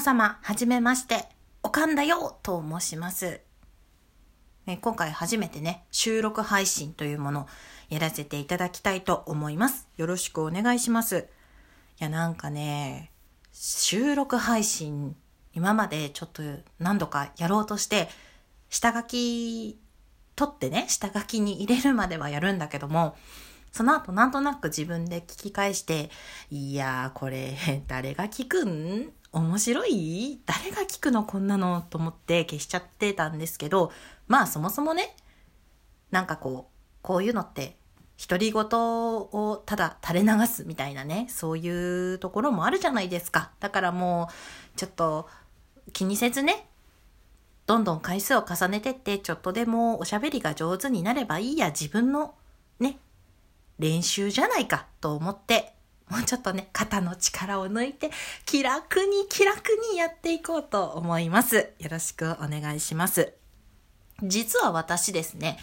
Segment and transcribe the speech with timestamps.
[0.00, 1.28] 皆様、はじめまして、
[1.62, 3.42] おかんだよと申します。
[4.66, 7.46] え今回初めてね、収録配信というものを
[7.90, 9.90] やらせていただきたいと思います。
[9.98, 11.28] よろしくお願いします。
[12.00, 13.12] いや、なんかね、
[13.52, 15.16] 収録配信、
[15.52, 16.42] 今までちょっと
[16.78, 18.08] 何度かやろうとして、
[18.70, 19.78] 下書き
[20.34, 23.18] 取ってね、下書きに入れるまではやるんだけども、
[23.72, 26.10] その後なんとなく自分で聞き返して、
[26.50, 27.56] いやーこれ
[27.86, 29.12] 誰が聞くん？
[29.32, 30.40] 面白い？
[30.46, 33.92] 誰が聞くのこんなのと思って消しちゃってたんですけど、
[34.26, 35.14] まあそもそもね、
[36.10, 37.76] なんかこう、こういうのって
[38.28, 43.52] 独り言をただ垂れ流すみたいなね、そういうところもあるじゃないですか。
[43.60, 44.28] だからも
[44.74, 45.28] う、ちょっと
[45.92, 46.66] 気にせずね、
[47.66, 52.34] どんどん回数を重ねてって、ちょっとでもおしゃべりが上手になればいいや、自分の
[52.80, 52.98] ね、
[53.80, 55.74] 練習じゃないかと思って、
[56.08, 58.10] もうちょっとね、肩の力を抜いて、
[58.44, 61.72] 気楽に気楽にやっていこうと思います。
[61.78, 63.32] よろしくお願いします。
[64.22, 65.58] 実は私ですね、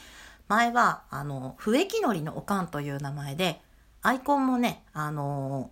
[0.47, 3.61] 前は、あの、笛木のりのおかんという名前で、
[4.01, 5.71] アイコンもね、あの、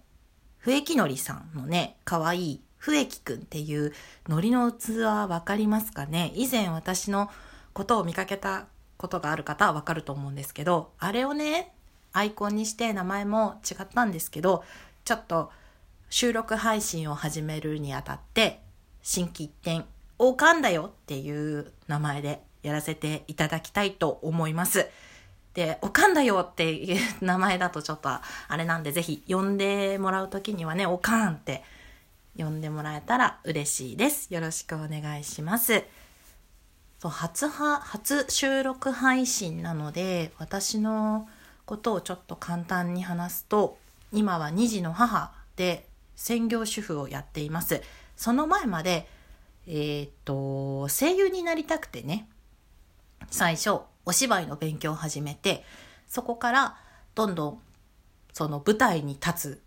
[0.57, 3.93] 笛木のりさんのね、かわいい笛木くんっていう
[4.27, 6.31] のりの器わかりますかね？
[6.35, 7.31] 以前私の
[7.73, 11.73] ことを見かけたことがある方はわかると思うんですけど、あれをね、
[12.15, 14.63] アイコンにして名前も違ったんですけど、
[15.03, 15.51] ちょっと
[16.09, 18.61] 収録配信を始めるにあたって、
[19.01, 19.85] 新規一点、
[20.17, 24.87] おかんだよっていう名前でやらせていただきたいと思います。
[25.53, 28.21] で、おかんだよっていう名前だとちょっとあ
[28.55, 31.63] れなんで、ぜひ呼んでもらうときにはね、おかんって
[32.37, 34.33] 呼んでもらえたら嬉しいです。
[34.33, 35.83] よろしくお願いします。
[36.99, 41.27] そう初は、初収録配信なので、私の
[41.65, 43.77] ことをちょっと簡単に話すと、
[44.11, 47.81] 今は2児の母で専業主婦をやっています。
[48.15, 49.07] その前まで、
[49.67, 52.29] えーっと、声優になりたくてね、
[53.29, 55.65] 最初、お芝居の勉強を始めて、
[56.07, 56.77] そこから
[57.15, 57.61] どんどん
[58.33, 59.61] その舞台に立つ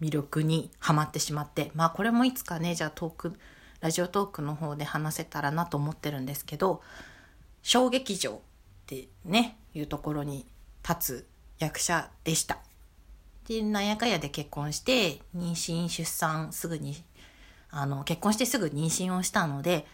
[0.00, 3.38] 魅力にはまってしまって、まあこれもいつかね、じゃあトーク、
[3.80, 6.82] ラジオトークの方で話せたらなと思ってるんですけど、
[7.62, 8.38] 小劇場っ
[8.86, 10.46] てね、いうところに
[10.86, 12.58] 立つ役者でした。
[13.46, 17.02] で、なんやかんやで結婚して、妊娠、出産、すぐに、
[17.70, 19.86] あの、結婚してすぐ妊娠をしたので、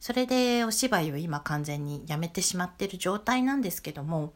[0.00, 4.32] それでお芝居を今完全にやめてしまってる状態なんですけども、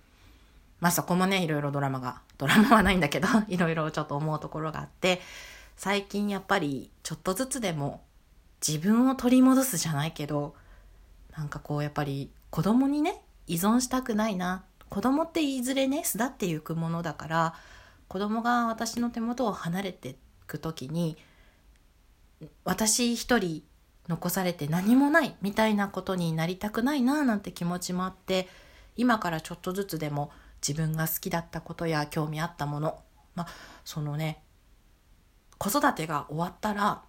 [0.80, 5.20] まあそこもね、いろいろドラマが、ドラマはないんだけど、 いろいろちょっと思うところがあって、
[5.76, 8.02] 最近やっぱりちょっとずつでも
[8.66, 10.56] 自分を取り戻すじゃないけど、
[11.36, 14.64] なんかこうやっぱり子供にね、依存したくないな。
[14.92, 17.54] 子供っていずれね、巣立っていくものだから、
[18.08, 20.16] 子供が私の手元を離れてい
[20.46, 21.16] くときに、
[22.62, 23.62] 私一人
[24.06, 28.48] 残されて何もないみたいなことになりたくないなぁなんて気持ちもあって
[28.94, 32.98] 今からちょっとずつでも自分が好きだったことや興味あったもの
[33.34, 33.46] まあ
[33.84, 34.42] そのね
[35.56, 37.02] 子育てが終わったら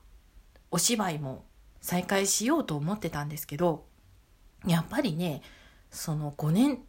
[0.71, 1.43] お芝居も
[1.81, 3.85] 再開しようと思ってたんですけど
[4.67, 5.41] やっぱりね
[5.89, 6.79] その5年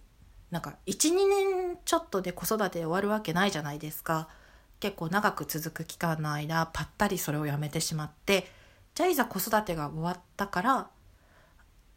[0.54, 4.28] なんか12年ちょっとで子育て終わるわけないじゃないですか。
[4.78, 8.46] 結構長く続く期間の間ぱったりそれをやめてしまって
[8.94, 10.88] じゃあいざ子育てが終わったから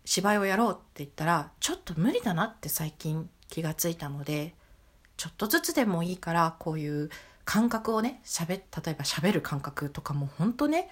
[0.05, 4.55] 芝居をやろうって言ったらちょっと無理だなって最近気がついたので
[5.17, 7.09] ちょっとずつでもいいからこういう
[7.43, 10.89] 感覚をねしゃべ例えば喋る感覚とかも本当ね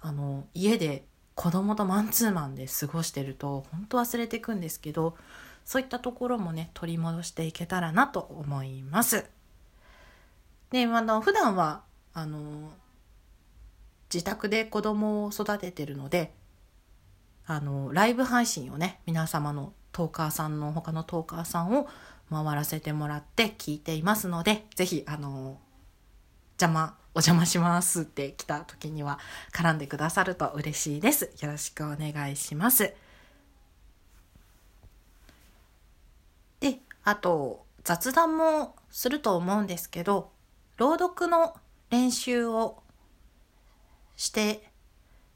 [0.00, 5.16] あの家で子供とマンツーマンで過ごしてると本当忘れていくんですけど
[5.66, 9.26] そういったところもね取り戻していけたらなと思います。
[10.70, 11.82] であの普段は
[12.14, 12.70] あの
[14.12, 16.32] 自宅で子供を育ててるので
[17.46, 21.88] あのライブ配信をね皆様のトーカーさんの他のトーカーさんを
[22.30, 25.58] 回らせてもらって聞いていますのでぜひあの
[26.60, 29.18] 邪魔お邪魔しますって来た時には
[29.52, 32.94] 絡んでくださると嬉しいですよろしくお願いします
[36.60, 40.32] であと雑談もすると思うんですけど
[40.76, 41.54] 朗読の
[41.88, 42.82] 練習を
[44.16, 44.68] して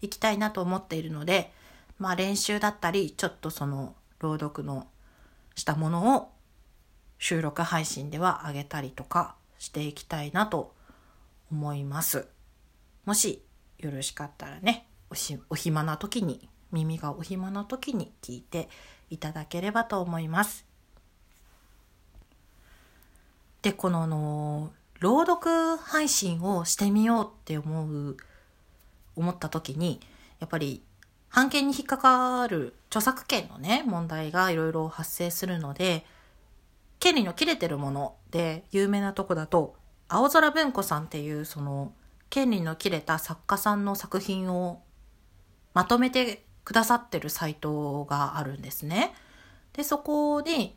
[0.00, 1.52] いきたいなと思っているので、
[1.98, 4.88] まあ練習だったり、ちょっとその朗読の
[5.54, 6.32] したものを
[7.18, 10.74] 収録配信では上げたりとかしていきたいなと
[11.52, 12.26] 思います。
[13.04, 13.44] もし
[13.78, 18.68] よろしかったらね、おしお暇な時に、耳がお暇な時に聞いて
[19.08, 20.69] いただければと思います。
[23.62, 28.16] で、このあの、朗読配信をしてみようって思う
[29.16, 30.00] 思った時に
[30.40, 30.82] やっぱり
[31.32, 36.04] 版権に引っかかる著作権のね、問題がいろいろ発生するので、
[36.98, 39.76] 権利の切れてるもので有名なとこだと、
[40.08, 41.92] 青空文庫さんっていうその
[42.30, 44.82] 権利の切れた作家さんの作品を
[45.72, 49.14] まとめてくださってるサイトがあるんですね。
[49.72, 50.76] で、そこに、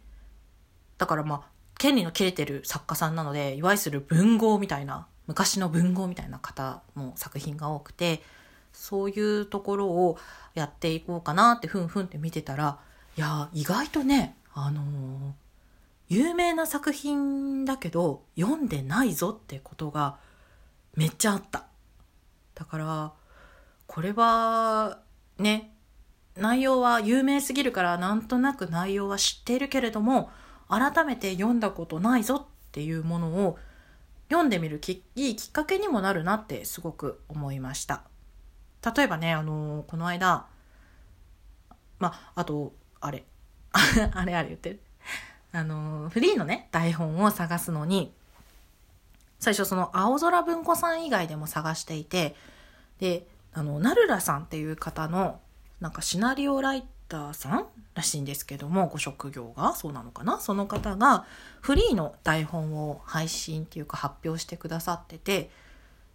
[1.00, 1.52] だからまあ、
[1.83, 8.24] 権利の切れてる作家さんなので、いわゆる文豪みたいな、昔の文豪みたいな方の作品が多くて、
[8.71, 10.18] そういうところを
[10.53, 12.80] やっていこうかなってふんふんって見てたら、
[13.18, 15.33] いや、意外とね、あのー、
[16.07, 20.15] 有名な作品だけど読んでないぞってことが
[20.95, 21.65] めっちゃあった。
[22.56, 23.12] だから、
[23.88, 25.00] これは
[25.38, 25.75] ね、
[26.38, 30.31] 内容は有名すぎるからなんとなく内容は知っているけれども、
[30.79, 33.57] 改めて読んだことないぞっていうものを
[34.29, 38.03] 読んでみるきいいきっかけにもなるなってすごく思いました。
[38.95, 40.47] 例えばね、あのー、この間、
[41.99, 43.23] まあ、あと、あれ、
[43.71, 44.81] あれあれ言ってる。
[45.53, 48.13] あのー、フリーのね、台本を探すのに、
[49.39, 52.35] 最初その青空文庫さん以外でも探していて、
[52.99, 55.39] で、あの、ナルラさんっていう方の、
[55.79, 60.39] なんかシナリオライターさんらしいんですけども、ご職業がそうなのかな？
[60.39, 61.25] その方が
[61.62, 65.51] フリーの台本を配信っていうか発表してくださってて、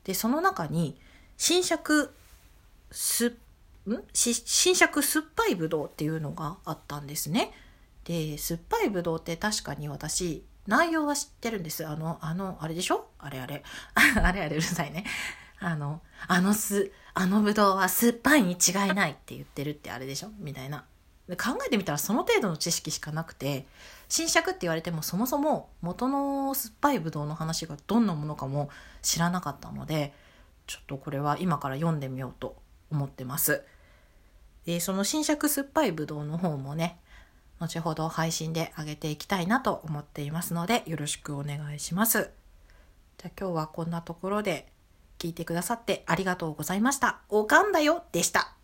[0.03, 1.01] で、その中に
[1.37, 2.13] 新尺
[2.91, 3.29] す、
[3.87, 4.03] ん？
[4.13, 7.53] 新尺酸っぱいぶどうっていうのがあったんですね。
[8.05, 11.87] で、酸っぱいぶどうって確かに私、内容は知ってるんです。
[11.87, 13.07] あの、あの、あれでしょ？
[13.19, 13.63] あれあれ。
[13.95, 15.05] あれあれうるさいね。
[15.61, 20.31] あの、あのす、あのぶどうは酸っぱいに違いないって言ってるってあれでしょ？
[20.39, 20.85] みたいな。
[21.29, 23.67] で考えてみたらその程度の知識しかなくて、
[24.09, 28.71] 新尺って言われてもそもそも元の酸っぱいぶどうの話がどんなものかも
[29.03, 30.15] 知らなかったので、
[30.67, 32.57] ちょっとこれは今から読んでみようと
[32.91, 33.63] 思ってます。
[34.65, 36.99] で、その新尺酸っぱいぶどうの方もね、
[37.59, 42.31] 後ほど配信で上げていきたいなと思っていますので、よろしくお願いします。
[43.19, 44.73] じゃあ今日はこんなところで
[45.19, 47.21] 聞いてくださってありがとうございました。
[47.29, 48.58] おかんだよでした。